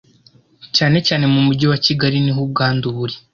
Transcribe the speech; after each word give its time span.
cyane 0.75 0.97
cyane 1.07 1.25
mu 1.33 1.39
Mujyi 1.45 1.65
wa 1.71 1.79
Kigali 1.85 2.17
niho 2.21 2.39
ubwandu 2.47 2.85
buri. 2.95 3.15